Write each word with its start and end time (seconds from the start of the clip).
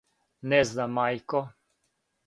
Не 0.53 0.61
знам, 0.71 0.97
мајко. 1.01 1.45